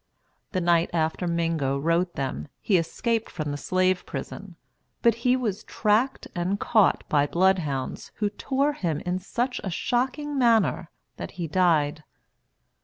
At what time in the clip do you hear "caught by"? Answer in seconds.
6.59-7.27